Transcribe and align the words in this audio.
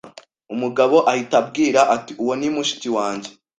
Umugabo 0.53 0.95
ahita 1.11 1.35
ambwira 1.41 1.81
ati 1.95 2.11
Uwo 2.21 2.33
ni 2.39 2.49
mushiki 2.55 2.89
wanjye 2.97 3.29